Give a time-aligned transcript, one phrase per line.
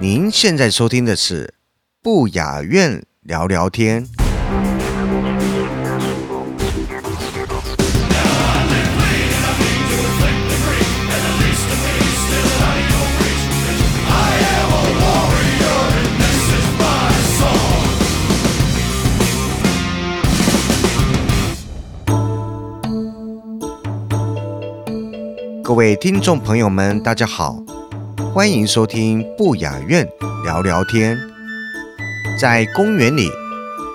[0.00, 1.54] 您现在收听的是
[2.00, 4.06] 不雅苑聊聊天。
[25.64, 27.60] 各位听众朋友们，大家好，
[28.32, 30.06] 欢迎收听不雅苑
[30.44, 31.18] 聊聊天。
[32.38, 33.28] 在公园里，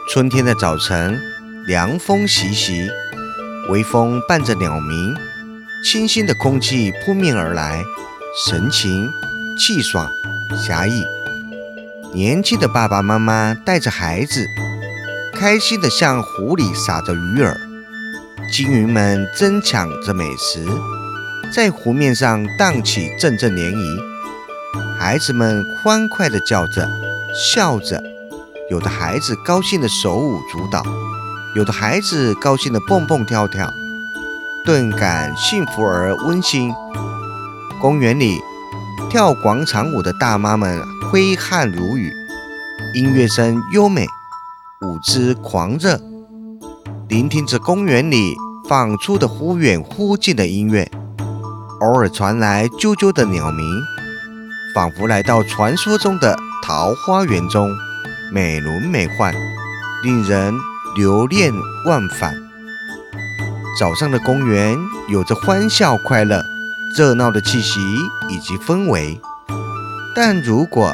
[0.10, 1.20] 春天的早晨，
[1.68, 2.90] 凉风习习，
[3.70, 5.16] 微风伴着鸟鸣，
[5.86, 7.84] 清新的空气扑面而来，
[8.48, 9.10] 神情
[9.58, 10.10] 气爽
[10.66, 11.04] 侠义。
[12.14, 14.46] 年轻的爸爸妈妈带着孩子，
[15.34, 17.56] 开心地向湖里撒着鱼饵，
[18.52, 20.66] 金鱼们争抢着美食。
[21.54, 24.13] 在湖面上荡起阵阵涟漪，
[25.00, 26.90] 孩子们欢快地叫着、
[27.36, 28.02] 笑着，
[28.72, 30.84] 有的孩子高兴地手舞足蹈，
[31.56, 33.70] 有的孩子高兴地蹦蹦跳跳，
[34.66, 36.74] 顿感幸福而温馨。
[37.82, 38.40] 公园里，
[39.10, 42.12] 跳广场舞的大妈们挥汗如雨，
[42.96, 44.08] 音乐声优美，
[44.82, 46.00] 舞姿狂热，
[47.10, 48.36] 聆听着公园里
[48.68, 50.90] 放出的忽远忽近的音乐。
[51.82, 53.66] 偶尔传来啾啾的鸟鸣，
[54.74, 57.70] 仿佛来到传说中的桃花源中，
[58.32, 59.32] 美轮美奂，
[60.02, 60.52] 令人
[60.96, 61.54] 留恋
[61.86, 62.34] 忘返。
[63.80, 64.76] 早上的公园
[65.08, 66.44] 有着欢笑、快乐、
[66.98, 67.80] 热闹的气息
[68.30, 69.22] 以及氛围，
[70.16, 70.92] 但如果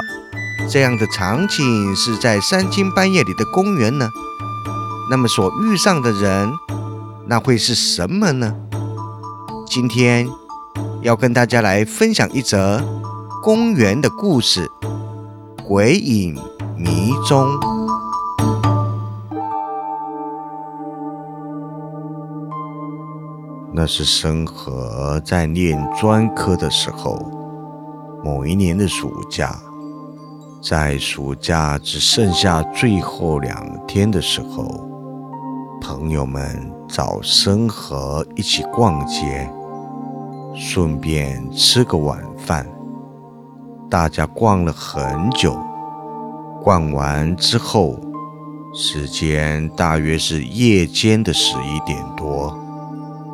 [0.69, 4.09] 这样的场景是在三更半夜里的公园呢？
[5.09, 6.51] 那么所遇上的人，
[7.28, 8.53] 那会是什么呢？
[9.69, 10.28] 今天。
[11.01, 12.84] 要跟大家来分享一则
[13.41, 14.69] 公园的故事——
[15.66, 16.35] 鬼影
[16.75, 17.47] 迷踪。
[23.72, 27.17] 那是生和在念专科的时候，
[28.25, 29.57] 某一年的暑假，
[30.61, 34.66] 在暑假只剩下最后两天的时候，
[35.79, 39.49] 朋友们找生和一起逛街。
[40.55, 42.67] 顺便吃个晚饭，
[43.89, 45.57] 大家逛了很久。
[46.63, 48.00] 逛完之后，
[48.73, 52.55] 时间大约是夜间的十一点多，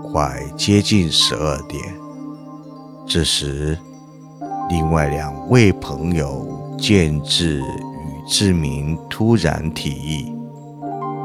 [0.04, 1.82] 快接近十二点。
[3.06, 3.78] 这时，
[4.70, 10.34] 另外两位朋友建志与志明突然提议，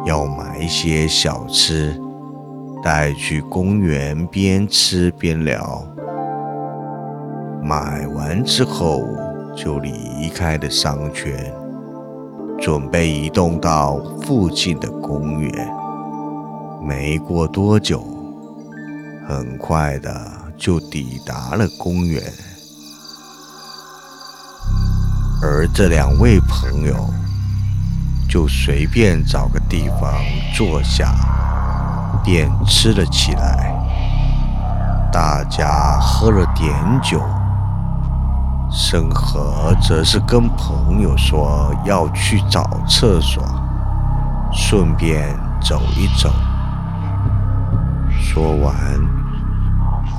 [0.07, 1.99] 要买一些小吃。
[2.83, 5.87] 带去公园边吃边聊，
[7.63, 9.05] 买完之后
[9.57, 11.53] 就离开了商圈，
[12.59, 15.53] 准备移动到附近的公园。
[16.83, 18.03] 没过多久，
[19.29, 20.11] 很快的
[20.57, 22.23] 就抵达了公园，
[25.43, 26.95] 而这两位朋友
[28.29, 30.13] 就随便找个地方
[30.57, 31.15] 坐下。
[32.23, 33.73] 便吃了起来，
[35.11, 36.71] 大家喝了点
[37.03, 37.19] 酒。
[38.71, 43.43] 生和则是跟朋友说要去找厕所，
[44.53, 46.33] 顺便走一走。
[48.21, 48.75] 说完，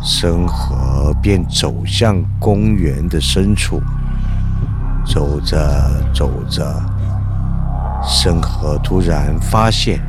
[0.04, 3.82] 生和便走向公园的深处。
[5.06, 5.58] 走着
[6.14, 6.80] 走着，
[8.04, 10.00] 生和突然发现。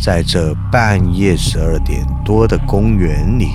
[0.00, 3.48] 在这半夜十二点多的公园里，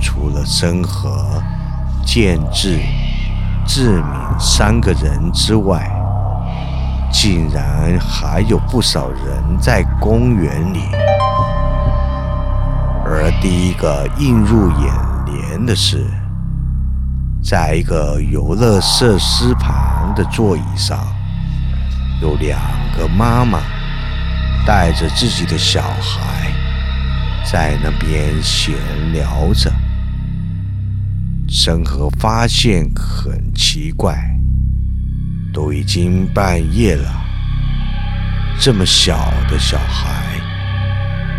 [0.00, 1.42] 除了生和、
[2.12, 2.80] 建志、
[3.64, 4.04] 志敏
[4.36, 5.88] 三个人之外，
[7.12, 10.80] 竟然还有不少人在公园里。
[13.04, 14.92] 而第一个映入眼
[15.24, 16.04] 帘的是，
[17.44, 20.98] 在一个游乐设施旁的座椅上，
[22.20, 22.58] 有两
[22.98, 23.60] 个妈妈。
[24.66, 26.52] 带着自己的小孩，
[27.50, 28.74] 在那边闲
[29.12, 29.72] 聊着。
[31.52, 34.16] 生和发现很奇怪，
[35.52, 37.10] 都已经半夜了，
[38.60, 40.38] 这么小的小孩，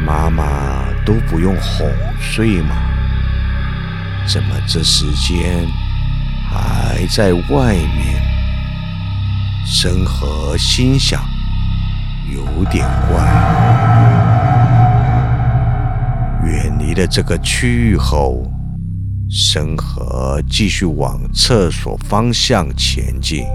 [0.06, 2.76] 妈妈都不用哄睡吗？
[4.28, 5.66] 怎么这时间
[6.50, 8.22] 还在外面？
[9.66, 11.24] 生和心想，
[12.30, 13.24] 有点怪。
[16.46, 18.46] 远离了这个区域后，
[19.34, 23.46] 生和继续往厕所方向前进。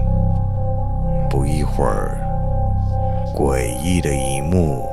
[1.28, 2.18] 不一会儿，
[3.34, 4.88] 诡异的一幕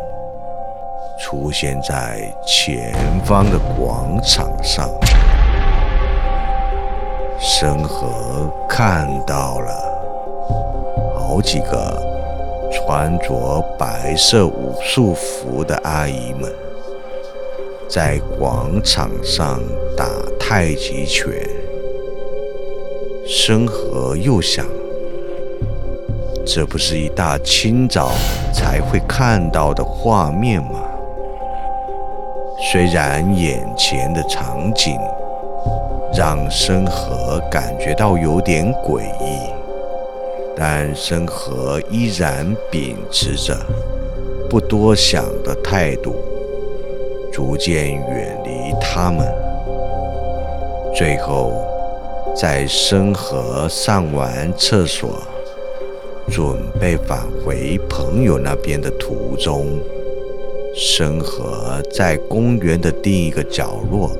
[1.21, 2.93] 出现在前
[3.23, 4.89] 方的广场上。
[7.39, 9.71] 生和看到了
[11.17, 11.97] 好几个
[12.73, 16.51] 穿着白色武术服的阿姨们，
[17.89, 19.61] 在广场上
[19.95, 20.05] 打
[20.55, 21.33] 太极拳。
[23.25, 24.63] 生和又想，
[26.45, 28.11] 这不是一大清早
[28.53, 30.79] 才会看到的画面吗？
[32.71, 34.95] 虽然眼前的场景。
[36.15, 39.49] 让生和感觉到有点诡异，
[40.55, 43.57] 但生和依然秉持着
[44.47, 46.13] 不多想的态度，
[47.31, 49.27] 逐渐远离他们。
[50.95, 51.51] 最后，
[52.35, 55.23] 在生和上完厕所，
[56.29, 59.79] 准备返回朋友那边的途中，
[60.75, 64.15] 生和在公园的另一个角落。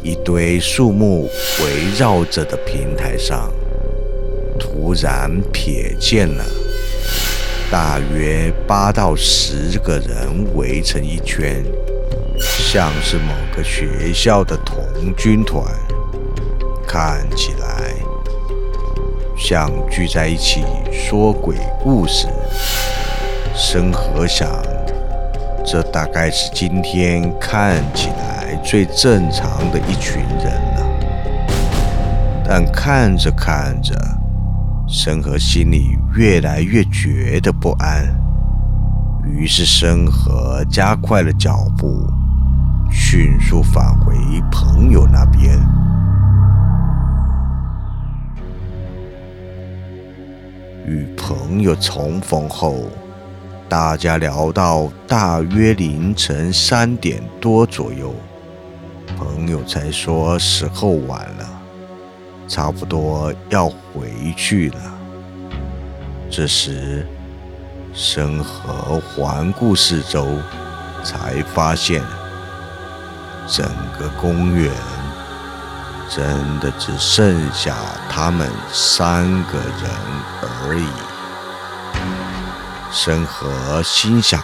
[0.00, 1.28] 一堆树木
[1.64, 3.52] 围绕着的平台上，
[4.56, 6.44] 突然瞥见了
[7.72, 11.64] 大约八到十个人围成一圈，
[12.38, 14.56] 像是某个学校的
[15.00, 15.64] 童军团，
[16.84, 17.94] 看起来
[19.36, 22.26] 像聚在一起说鬼故事。
[23.54, 24.48] 生和想，
[25.64, 28.28] 这大概是今天看起来。
[28.64, 30.86] 最正常的一群人了，
[32.44, 33.94] 但看着看着，
[34.88, 38.04] 申和心里越来越觉得不安，
[39.24, 42.04] 于是申和加快了脚步，
[42.90, 44.14] 迅速返回
[44.50, 45.58] 朋友那边。
[50.86, 52.84] 与朋友重逢后，
[53.68, 58.14] 大家聊到大约凌晨三点多左右。
[59.16, 61.48] 朋友才说时候晚了，
[62.46, 64.76] 差不多要回去了。
[66.30, 67.06] 这时，
[67.92, 70.26] 生和环顾四周，
[71.02, 72.02] 才发现
[73.48, 73.66] 整
[73.98, 74.72] 个公园
[76.08, 77.74] 真的只剩下
[78.10, 79.90] 他们三个人
[80.42, 80.88] 而已。
[82.92, 84.42] 申和心想：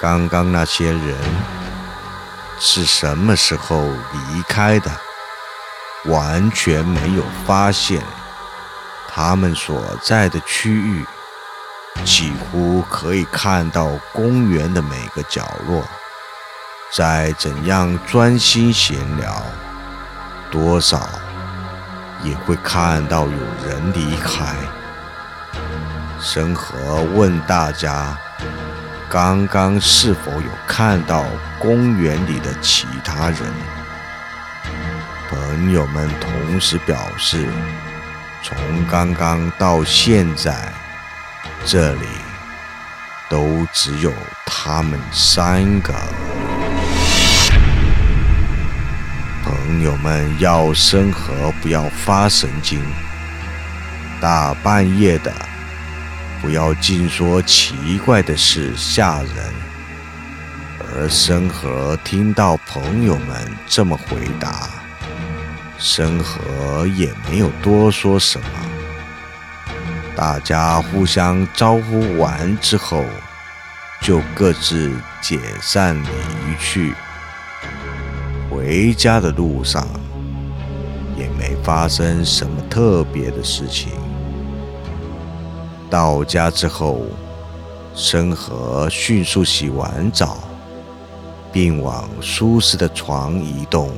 [0.00, 1.16] 刚刚那些人。
[2.58, 4.90] 是什么时候离开的？
[6.06, 8.02] 完全没有发现，
[9.06, 11.04] 他们所在的区域
[12.02, 15.84] 几乎可以看到公园的每个角落。
[16.96, 19.42] 再怎样专心闲聊，
[20.50, 21.06] 多少
[22.22, 24.56] 也会看到有人离开。
[26.18, 28.16] 申和问大家。
[29.10, 31.26] 刚刚是否有看到
[31.58, 33.40] 公园里的其他人？
[35.28, 37.46] 朋友们同时表示，
[38.42, 38.56] 从
[38.90, 40.72] 刚刚到现在，
[41.66, 42.06] 这里
[43.28, 44.10] 都只有
[44.46, 45.92] 他们三个。
[49.76, 52.82] 朋友们要生和不要发神经，
[54.18, 55.30] 大半夜的。
[56.40, 59.52] 不要尽说奇怪的事吓人。
[60.80, 64.70] 而申和听到朋友们这么回答，
[65.76, 68.46] 申和也没有多说什么。
[70.16, 73.04] 大家互相招呼完之后，
[74.00, 74.90] 就各自
[75.20, 76.08] 解散离
[76.58, 76.94] 去。
[78.56, 79.86] 回家的路上，
[81.14, 83.90] 也没发生什么特别的事情。
[85.90, 87.02] 到家之后，
[87.94, 90.38] 申和迅速洗完澡，
[91.52, 93.90] 并往舒适的床移动。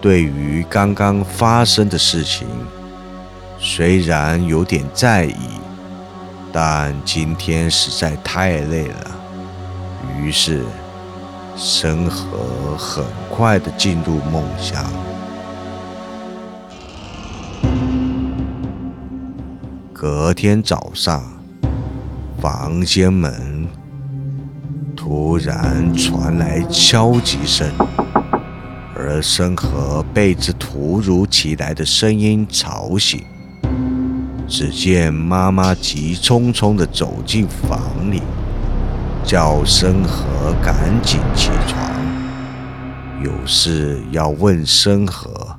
[0.00, 2.48] 对于刚刚发生的事情，
[3.56, 5.60] 虽然有点在意，
[6.52, 9.10] 但今天实在太累了，
[10.18, 10.64] 于是
[11.56, 14.84] 森和很快的进入梦乡。
[19.92, 21.24] 隔天早上，
[22.38, 23.66] 房间门
[24.94, 27.66] 突然传来敲击声，
[28.94, 33.24] 而森和被这突如其来的声音吵醒。
[34.46, 37.80] 只见妈妈急匆匆的走进房
[38.12, 38.20] 里。
[39.26, 41.84] 叫生和赶紧起床，
[43.20, 45.56] 有事要问生和。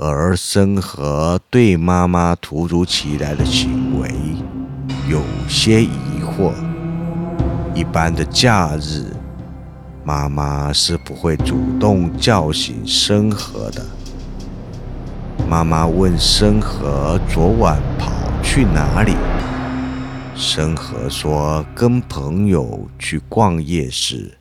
[0.00, 4.10] 而生和对妈妈突如其来的行为
[5.08, 5.88] 有些疑
[6.20, 6.50] 惑。
[7.72, 9.04] 一般的假日，
[10.02, 13.80] 妈妈是不会主动叫醒生和的。
[15.48, 18.10] 妈妈问生和昨晚跑
[18.42, 19.14] 去哪里？
[20.36, 24.36] 生和说跟朋友去逛夜市，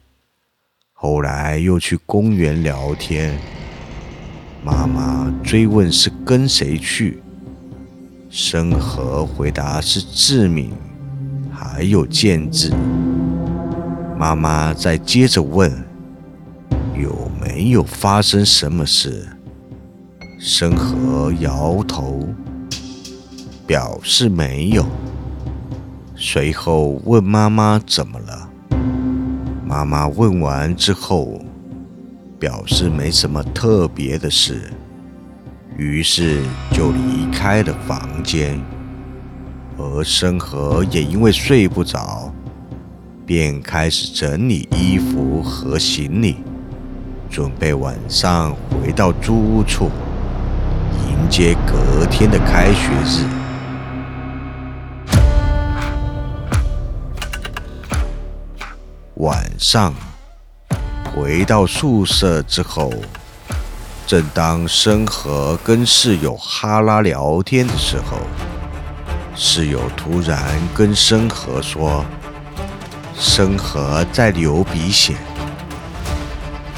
[0.91, 3.37] 后来又去公园聊天。
[4.63, 7.21] 妈妈追问是跟谁去，
[8.31, 10.71] 生和回答是志敏，
[11.51, 12.73] 还有建志。
[14.17, 15.71] 妈妈再接着问
[16.97, 19.27] 有没有发生什么事，
[20.39, 22.27] 生和摇头，
[23.67, 24.83] 表示没有。
[26.15, 28.49] 随后问妈妈怎么了，
[29.65, 31.41] 妈妈问完之后。
[32.39, 34.69] 表示没什么特别的事，
[35.77, 36.41] 于是
[36.73, 38.61] 就离开了房间。
[39.77, 42.33] 而生和也因为睡不着，
[43.25, 46.43] 便开始整理衣服和行李，
[47.29, 49.89] 准备晚上回到租屋处，
[51.07, 53.42] 迎接隔天的开学日。
[59.15, 59.93] 晚上。
[61.05, 62.91] 回到宿舍之后，
[64.07, 68.17] 正当申和跟室友哈拉聊天的时候，
[69.35, 70.39] 室友突然
[70.73, 72.03] 跟申和说
[73.15, 75.15] ：“申和在流鼻血。”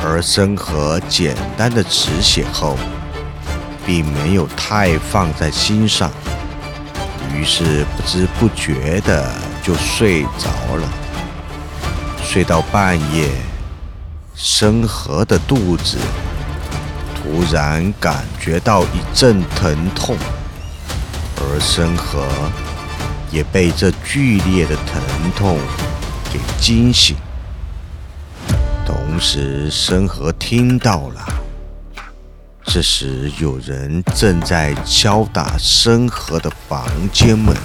[0.04, 2.78] 而申和简单的止血后，
[3.86, 6.12] 并没有太放在心上，
[7.34, 10.88] 于是不知不觉的就睡着了，
[12.26, 13.30] 睡到半夜。
[14.34, 15.98] 生和的肚子
[17.16, 20.18] 突然感觉到一阵疼痛，
[21.38, 22.28] 而生和
[23.32, 25.02] 也被这剧烈的疼
[25.38, 25.58] 痛
[26.34, 27.16] 给惊醒。
[28.86, 31.26] 同时，生和听到了，
[32.66, 37.56] 这时有人正在敲打生和的房间门。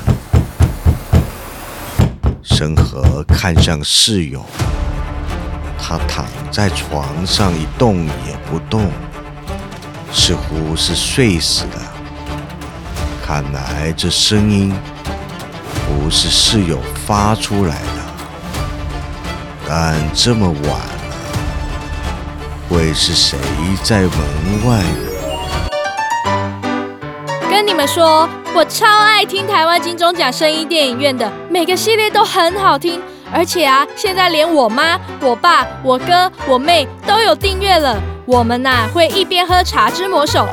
[2.60, 4.44] 生和看向室友。
[5.78, 8.90] 他躺在床上一动也不动，
[10.12, 11.78] 似乎是睡死的。
[13.26, 14.74] 看来这声音
[15.86, 18.00] 不是室友发出来的。
[19.66, 21.00] 但这么晚了，
[22.68, 23.38] 会是谁
[23.82, 24.10] 在门
[24.66, 25.08] 外呢？
[27.48, 33.02] 跟你们说，我超爱听台湾金钟奖声音电影院的，每个系列都很好听。
[33.32, 37.96] 而且啊，现在连我妈、我爸、我哥、我妹都有订阅了。
[38.24, 40.46] 我们呐会一边喝茶之魔手，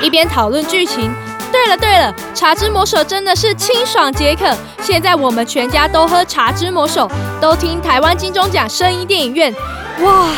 [0.00, 1.14] 一边讨论剧情。
[1.52, 4.50] 对了对了，茶之魔手真的是清爽解渴。
[4.80, 7.06] 现在我们全家都喝茶之魔手，
[7.38, 9.54] 都听台湾金钟奖声音电影院，
[10.00, 10.28] 哇，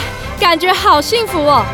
[0.40, 1.64] 感觉好幸福哦！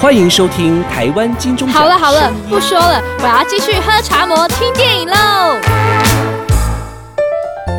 [0.00, 1.80] 欢迎收听台湾金钟奖。
[1.80, 5.16] 好了好了，不说了，我要继续喝茶魔听电影喽。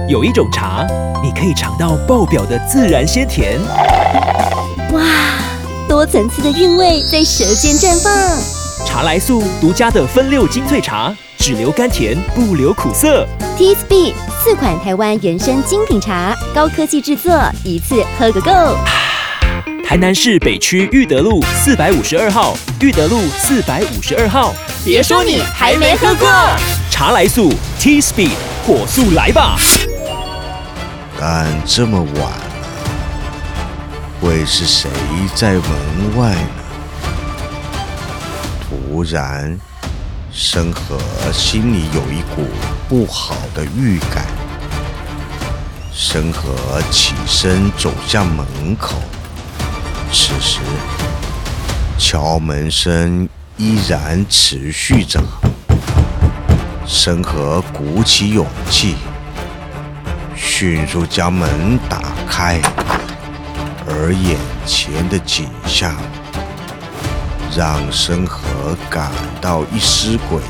[0.09, 0.87] 有一种茶，
[1.23, 3.59] 你可以尝到爆表的自然鲜甜。
[4.91, 5.03] 哇，
[5.87, 8.11] 多层次的韵味在舌尖绽放。
[8.87, 13.23] 茶来素独家的分六精粹茶，只留甘甜，不留苦涩。
[13.55, 17.31] T Speed 四款台湾原生精品茶，高科技制作，
[17.63, 18.51] 一次喝个够。
[19.85, 24.55] 台南市北区裕德路四百五十二号，裕德路四百五十二号。
[24.83, 26.27] 别说你还没喝过
[26.89, 28.31] 茶来素 T Speed，
[28.65, 29.55] 火速来吧！
[31.21, 32.31] 但这么晚了，
[34.21, 34.89] 会是谁
[35.35, 35.63] 在门
[36.15, 36.63] 外呢？
[38.63, 39.59] 突然，
[40.31, 40.97] 申和
[41.33, 42.47] 心里有一股
[42.87, 44.25] 不好的预感。
[45.91, 48.45] 申和起身走向门
[48.79, 48.95] 口，
[50.13, 50.61] 此时
[51.97, 55.21] 敲门声依然持续着。
[56.87, 58.95] 申和鼓起勇气。
[60.41, 62.61] 迅速将门打开，
[63.85, 65.93] 而眼前的景象
[67.55, 68.41] 让申和
[68.89, 70.41] 感到一丝诡异。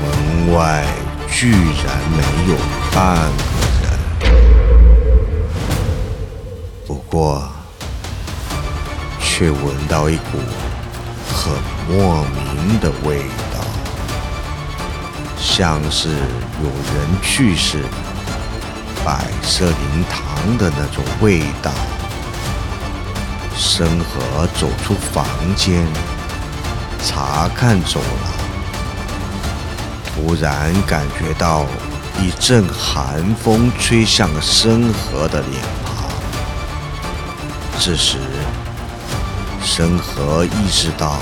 [0.00, 0.84] 门外
[1.28, 1.60] 居然
[2.16, 2.56] 没有
[2.92, 3.84] 半个人。
[6.86, 7.42] 不过，
[9.20, 10.38] 却闻到一股
[11.34, 11.52] 很
[11.88, 13.18] 莫名的味
[13.49, 13.49] 道，
[15.52, 17.82] 像是有人去世、
[19.04, 21.72] 摆设灵堂的那种味道。
[23.56, 25.26] 申河走出房
[25.56, 25.84] 间，
[27.04, 28.32] 查看走廊，
[30.06, 31.66] 突然感觉到
[32.22, 36.08] 一阵寒风吹向申河的脸庞。
[37.80, 38.18] 这时，
[39.64, 41.18] 申河意识到，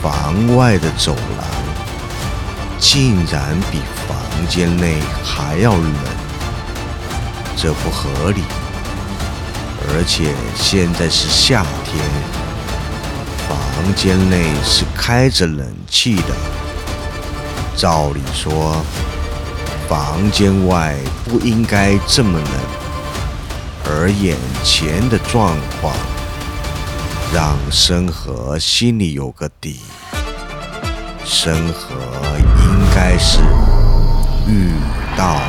[0.00, 1.51] 房外的走廊
[2.82, 5.94] 竟然比房间内还要冷，
[7.56, 8.42] 这不合理。
[9.88, 12.04] 而且现在是夏天，
[13.48, 16.34] 房间内是开着冷气的。
[17.76, 18.84] 照理说，
[19.88, 22.48] 房间外不应该这么冷，
[23.84, 25.94] 而眼前的状况
[27.32, 29.80] 让申和心里有个底。
[31.24, 31.96] 申和
[32.94, 33.40] 该是
[34.46, 34.70] 遇
[35.16, 35.40] 到。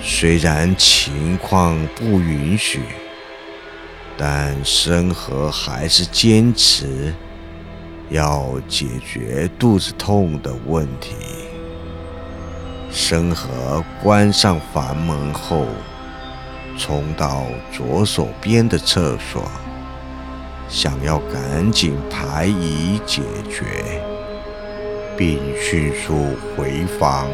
[0.00, 2.82] 虽然情况不允许，
[4.16, 7.12] 但申河还是坚持
[8.08, 11.16] 要解决肚子痛的问题。
[12.90, 15.66] 申河关上房门后，
[16.78, 19.50] 冲到左手边的厕所，
[20.72, 24.02] 想要赶紧排疑解决，
[25.18, 27.28] 并迅速回房。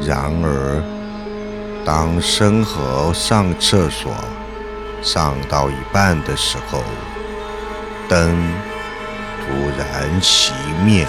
[0.00, 0.82] 然而，
[1.84, 4.10] 当申和上厕所
[5.02, 6.82] 上到一半的时候，
[8.08, 8.34] 灯
[9.42, 11.06] 突然熄灭。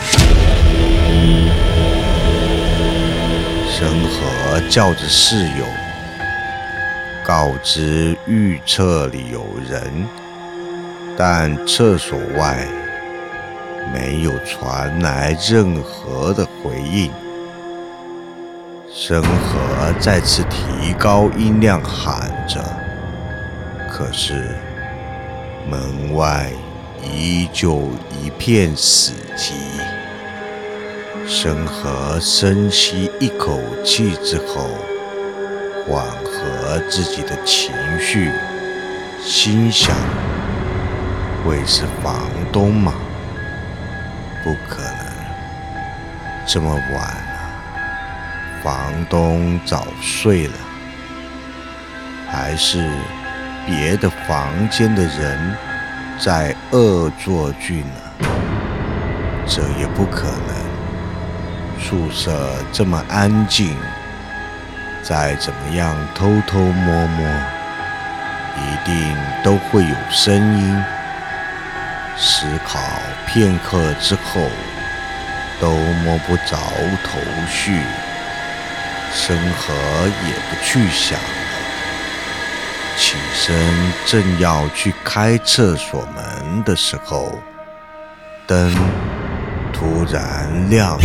[3.71, 5.65] 申和叫着室友，
[7.25, 10.05] 告知预测里有人，
[11.21, 12.65] 但厕所外
[13.93, 17.11] 没有传来任何的回应。
[18.89, 19.59] 申河
[19.99, 22.63] 再次提高音量喊着，
[23.91, 24.47] 可是
[25.69, 26.49] 门外
[27.03, 27.89] 依旧
[28.23, 29.51] 一片死寂。
[31.27, 34.69] 申河深吸一口气之后，
[35.85, 38.31] 缓和自己的情绪，
[39.21, 39.93] 心想：
[41.43, 42.15] 会是房
[42.51, 42.93] 东吗？
[44.43, 45.05] 不可能，
[46.45, 47.39] 这么晚了。
[48.63, 48.75] 房
[49.09, 50.53] 东早睡了，
[52.29, 52.89] 还是
[53.65, 55.55] 别的房间的人
[56.19, 58.27] 在恶作剧呢？
[59.47, 61.79] 这也不可能。
[61.79, 63.75] 宿舍这么安静，
[65.01, 67.27] 再怎么样偷偷摸摸，
[68.57, 70.83] 一定都会有声音。
[72.21, 72.79] 思考
[73.25, 74.41] 片刻之后，
[75.59, 75.71] 都
[76.03, 76.57] 摸不着
[77.03, 77.81] 头绪。
[79.13, 79.73] 申河
[80.27, 81.25] 也不去想了，
[82.97, 83.57] 起身
[84.05, 87.39] 正要去开厕所门的时候，
[88.45, 88.75] 灯
[89.73, 91.03] 突然亮了。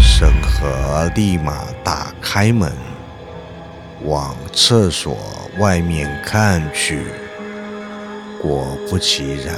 [0.00, 2.70] 申河立马打开门，
[4.02, 5.16] 往厕所
[5.58, 7.06] 外面看去，
[8.42, 9.54] 果不其然，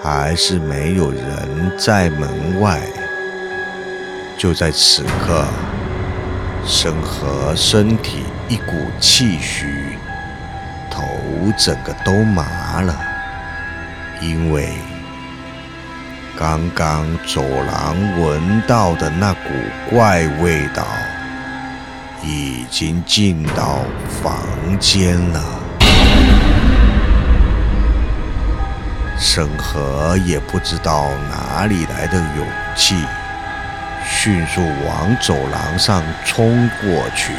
[0.00, 2.80] 还是没有人在门外。
[4.38, 5.44] 就在此刻，
[6.64, 9.66] 申河身体一股气虚，
[10.90, 11.02] 头
[11.58, 12.96] 整个都麻了，
[14.20, 14.68] 因为
[16.38, 19.50] 刚刚走廊闻到的那股
[19.90, 20.84] 怪味道
[22.22, 23.80] 已经进到
[24.22, 24.36] 房
[24.80, 25.61] 间了。
[29.22, 32.96] 申河也不知道哪里来的勇气。
[34.04, 37.32] 迅速往走廊上冲过去，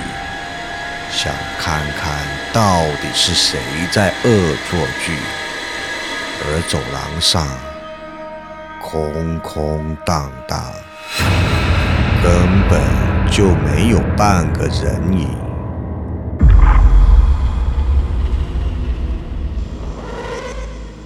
[1.11, 2.09] 想看看
[2.53, 3.59] 到底是谁
[3.91, 5.13] 在恶作剧。
[6.45, 7.45] 而走廊上
[8.81, 10.63] 空空荡荡，
[12.23, 12.81] 根本
[13.29, 15.42] 就没有半个人影。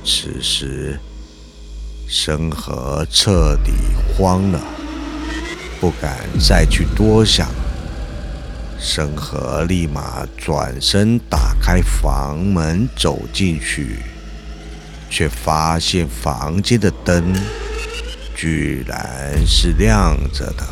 [0.10, 0.98] 此时，
[2.08, 3.74] 申河彻底
[4.08, 4.64] 慌了。
[5.82, 7.50] 不敢再去多想，
[8.80, 14.00] 申河立马转身打开房门走进去，
[15.10, 17.36] 却发现房间的灯
[18.34, 20.66] 居然是亮着的。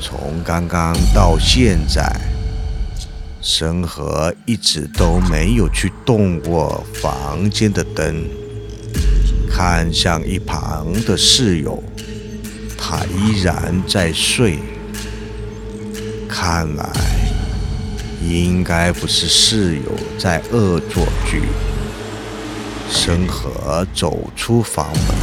[0.00, 2.10] 从刚刚到现在，
[3.40, 8.26] 生和一直都没有去动过房间的灯。
[9.50, 11.82] 看向一旁的室友，
[12.76, 14.58] 他依然在睡。
[16.28, 16.90] 看来
[18.22, 21.42] 应该不是室友在恶作剧。
[22.90, 25.16] 生和走出房门，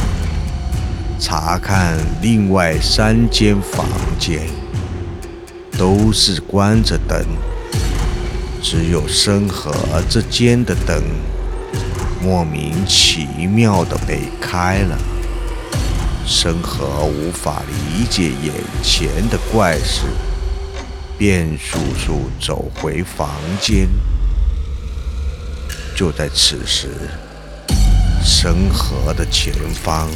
[1.18, 3.86] 查看另外三间房
[4.20, 4.42] 间，
[5.76, 7.18] 都是关着灯，
[8.62, 9.72] 只有生和
[10.08, 11.02] 这间的灯。
[12.22, 14.98] 莫名其妙的被开了，
[16.26, 20.06] 生和无法理解眼前的怪事，
[21.16, 23.86] 便速速走回房间。
[25.94, 26.88] 就在此时，
[28.24, 29.52] 生和的前
[29.84, 30.10] 方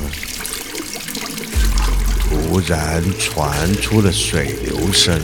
[2.29, 5.21] 突然传出了水流声，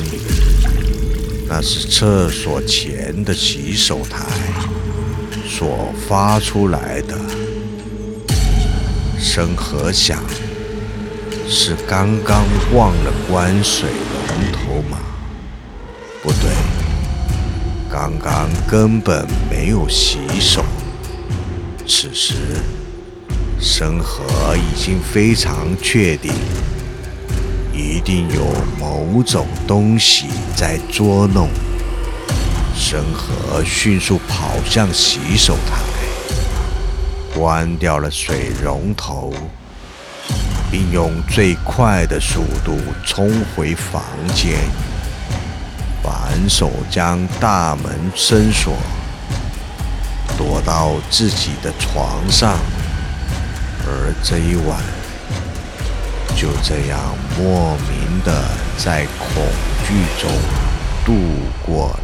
[1.48, 4.24] 那是厕所前的洗手台。
[5.48, 7.16] 所发出来的
[9.18, 10.22] 声和响，
[11.48, 14.98] 是刚刚忘了关水龙头吗？
[16.22, 16.50] 不对，
[17.90, 20.62] 刚刚根本没有洗手。
[21.87, 22.35] 此时，
[23.59, 26.32] 生和已经非常确定，
[27.76, 28.46] 一定有
[28.80, 31.50] 某种东西在捉弄。
[32.74, 35.82] 生和迅速跑向洗手台，
[37.34, 39.30] 关掉了水龙头，
[40.70, 44.02] 并用最快的速度冲回房
[44.34, 44.56] 间，
[46.02, 48.74] 反手将大门深锁，
[50.38, 52.56] 躲到自己的床上。
[53.86, 54.78] 而这一晚
[56.37, 57.01] 就这样
[57.38, 58.46] 莫名的
[58.77, 59.42] 在恐
[59.87, 60.31] 惧中
[61.03, 61.14] 度
[61.64, 62.01] 过了。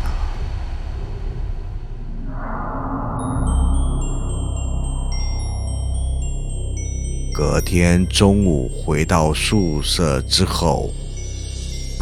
[7.34, 10.90] 隔天中午回到宿舍之后，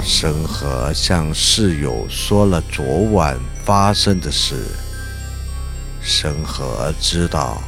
[0.00, 4.54] 生和向室友说了昨晚发生的事。
[6.00, 7.60] 生和知道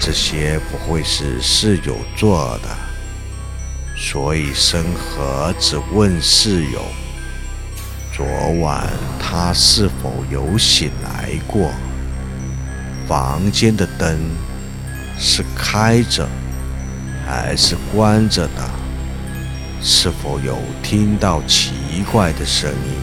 [0.00, 2.68] 这些不会是室友做的，
[3.96, 6.82] 所以生和子问室友：
[8.12, 8.26] 昨
[8.60, 8.88] 晚
[9.20, 11.70] 他是否有醒来过？
[13.06, 14.18] 房间的灯
[15.18, 16.28] 是开着。
[17.26, 18.70] 还是关着的，
[19.82, 23.00] 是否有听到奇怪的声音？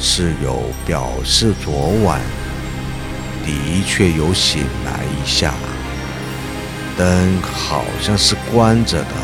[0.00, 2.18] 室友表示昨晚
[3.44, 5.52] 的确有醒来一下，
[6.96, 9.14] 灯好像是关着的，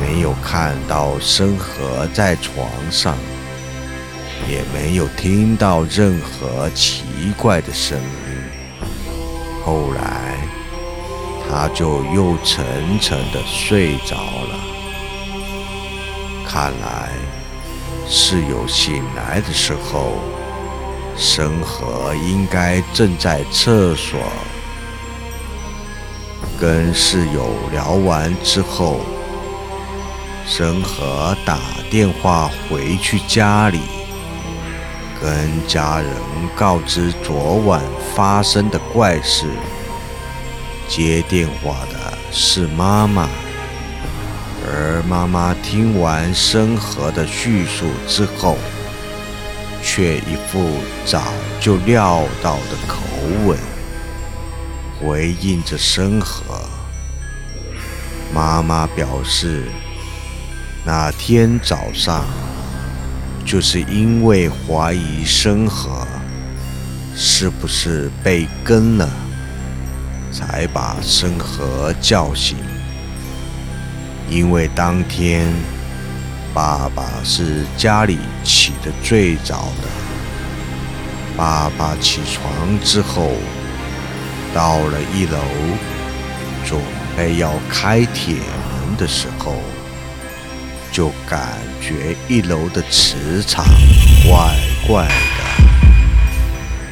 [0.00, 3.16] 没有看到生和在床上，
[4.48, 7.04] 也没有听到任何奇
[7.36, 8.84] 怪的声音。
[9.64, 10.32] 后来。
[11.54, 14.58] 他就又沉沉的睡着了。
[16.48, 17.10] 看来
[18.08, 20.14] 室友醒来的时候，
[21.14, 24.18] 生和应该正在厕所。
[26.62, 29.00] 跟室友聊完之后，
[30.46, 31.58] 生和打
[31.90, 33.80] 电话回去家里，
[35.20, 36.08] 跟家人
[36.54, 37.82] 告知昨晚
[38.14, 39.46] 发生的怪事。
[40.86, 43.28] 接电话的是妈妈，
[44.64, 48.56] 而妈妈听完生和的叙述之后，
[49.82, 51.24] 却一副早
[51.60, 53.02] 就料到的口
[53.46, 53.58] 吻
[55.02, 56.60] 回应着生和。
[58.32, 59.64] 妈妈表示，
[60.84, 62.24] 那天早上
[63.44, 66.06] 就是因为怀疑生和
[67.14, 69.08] 是不是被跟了。
[70.34, 72.56] 才把生和叫醒，
[74.30, 75.52] 因为当天
[76.54, 79.88] 爸爸是家里起得最早的。
[81.36, 83.32] 爸爸起床之后，
[84.54, 85.38] 到了一楼，
[86.66, 86.78] 准
[87.16, 89.54] 备要开铁门的时候，
[90.92, 93.64] 就感觉一楼的磁场
[94.26, 94.54] 怪
[94.86, 95.42] 怪的，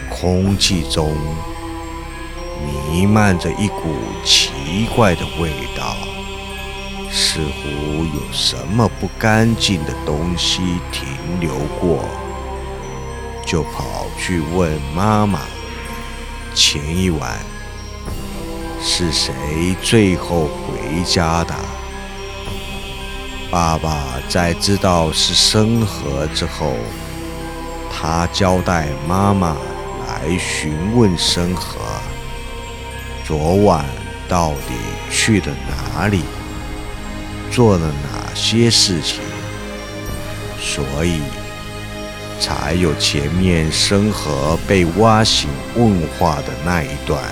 [0.08, 1.14] 空气中。
[2.92, 3.94] 弥漫着一股
[4.24, 4.50] 奇
[4.94, 5.96] 怪的味道，
[7.10, 10.60] 似乎有什么不干净的东西
[10.92, 11.06] 停
[11.40, 12.04] 留过，
[13.46, 15.40] 就跑去问妈妈。
[16.54, 17.38] 前一晚
[18.82, 19.32] 是谁
[19.82, 21.54] 最后回家的？
[23.50, 26.74] 爸爸在知道是生和之后，
[27.92, 29.56] 他交代妈妈
[30.06, 31.80] 来询问生和，
[33.24, 33.84] 昨晚
[34.28, 34.74] 到底
[35.10, 35.46] 去了
[35.94, 36.22] 哪里，
[37.50, 39.20] 做了哪些事情，
[40.60, 41.20] 所以
[42.40, 47.22] 才有前面生和被挖醒问话的那一段。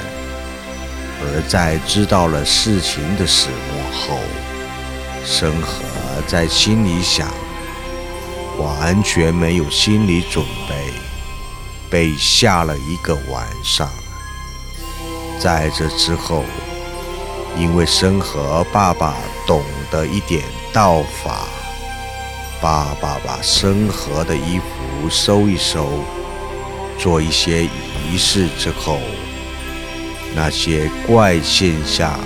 [1.20, 4.20] 而在知道了事情的始末后，
[5.24, 5.82] 生和。
[6.26, 7.28] 在心里想，
[8.58, 10.92] 完全没有心理准备，
[11.88, 13.88] 被吓了一个晚上。
[15.38, 16.42] 在这之后，
[17.56, 19.14] 因为生和爸爸
[19.46, 20.42] 懂得一点
[20.72, 21.46] 道法，
[22.60, 24.64] 爸爸把生和的衣服
[25.10, 25.88] 收一收，
[26.98, 28.98] 做一些仪式之后，
[30.34, 32.18] 那些怪现象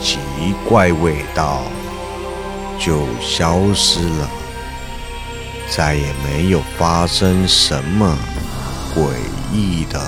[0.00, 0.18] 及
[0.68, 1.62] 怪味道。
[2.80, 4.30] 就消失了，
[5.68, 8.16] 再也没有发生什么
[8.94, 9.00] 诡
[9.52, 10.00] 异的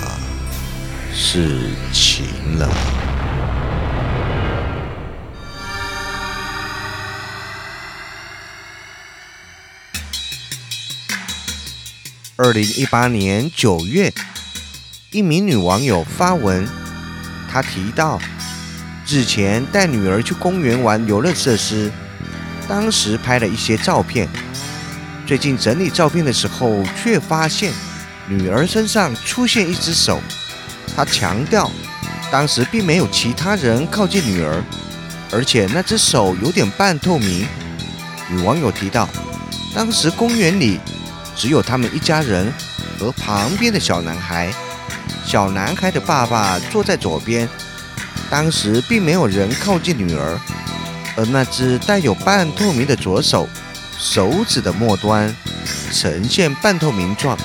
[1.13, 2.25] 事情
[2.61, 2.69] 了。
[12.43, 14.11] 二零一八年九月，
[15.11, 16.67] 一名女网友发文，
[17.53, 18.19] 她提到
[19.07, 21.93] 日前带女儿去公园玩游乐设施。
[22.67, 24.27] 当时拍了一些照片，
[25.27, 27.75] 最近整理照片的时候，却发现
[28.27, 30.19] 女儿身上出现一只手。
[30.97, 31.71] 她强调，
[32.33, 34.65] 当时并没有其他人靠近女儿，
[35.31, 37.47] 而且那只手有点半透明。
[38.31, 39.07] 女网友提到，
[39.75, 40.81] 当时公园里
[41.41, 42.53] 只有他们一家人
[42.99, 44.53] 和旁边的小男孩，
[45.25, 47.49] 小男孩的爸爸坐在左边，
[48.29, 50.39] 当时并没有人靠近女儿。
[51.17, 53.49] 而那只带有半透明的左手，
[53.99, 55.35] 手指的末端
[55.91, 57.39] 呈现半透明状，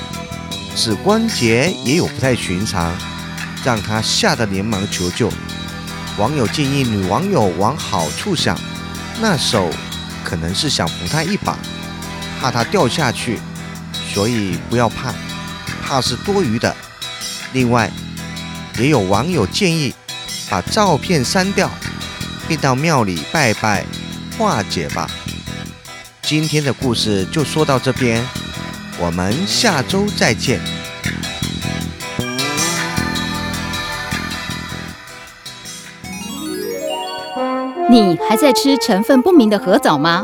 [0.75, 2.93] 指关节也有不太寻常，
[3.63, 5.31] 让他吓得连忙求救。
[6.17, 8.59] 网友建议女网友往好处想，
[9.21, 9.69] 那手
[10.21, 11.57] 可能是想扶她一把，
[12.41, 13.39] 怕她掉下去，
[14.15, 15.13] 所以不要怕，
[15.83, 16.73] 怕是多余的。
[17.51, 17.91] 另外，
[18.79, 19.93] 也有网友建议
[20.49, 21.69] 把照片删掉。
[22.47, 23.83] 并到庙里拜拜，
[24.37, 25.09] 化解吧。
[26.21, 28.23] 今天的故事就说到这边，
[28.99, 30.59] 我们下周再见。
[37.89, 40.23] 你还在吃成分不明的河藻吗？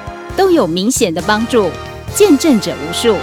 [0.35, 1.69] 都有明显的帮助，
[2.13, 3.17] 见证者无数。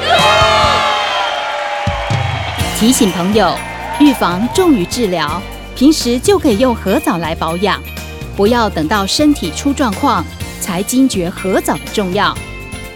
[2.78, 3.54] 提醒朋友，
[3.98, 5.42] 预防重于治疗，
[5.74, 7.82] 平时就可以用合藻来保养，
[8.36, 10.24] 不要等到身体出状况
[10.60, 12.32] 才惊觉合藻的重要。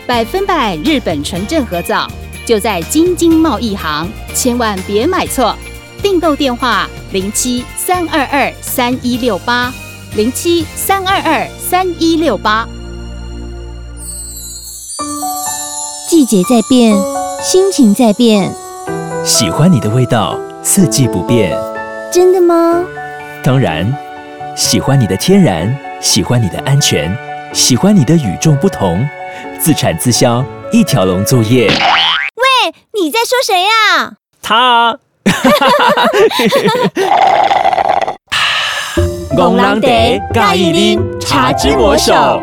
[0.06, 2.08] 百分百日本纯正合藻，
[2.44, 5.56] 就在京津贸易行，千万别买错。
[6.02, 9.72] 订购电话：零七三二二三一六八，
[10.16, 12.68] 零七三二二三一六八。
[16.12, 16.94] 季节在变，
[17.40, 18.52] 心情在变，
[19.24, 21.56] 喜欢你的味道，四季不变。
[22.12, 22.84] 真的吗？
[23.42, 23.90] 当然，
[24.54, 27.16] 喜欢你的天然，喜欢你的安全，
[27.54, 29.02] 喜欢你的与众不同。
[29.58, 31.68] 自产自销，一条龙作业。
[31.68, 34.12] 喂，你在说谁呀？
[34.42, 34.98] 他。
[39.34, 42.42] 公狼得盖一拎茶之魔手。